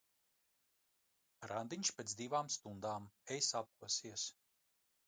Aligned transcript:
Randiņš 1.51 1.91
pēc 1.99 2.17
divām 2.23 2.51
stundām, 2.57 3.07
ej 3.39 3.47
saposies! 3.53 4.27